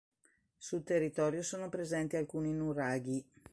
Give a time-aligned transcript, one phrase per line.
[0.57, 3.23] Sul territorio sono presenti alcuni nuraghi.